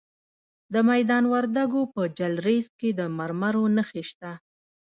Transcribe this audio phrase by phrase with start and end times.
[0.73, 4.31] د میدان وردګو په جلریز کې د مرمرو نښې شته.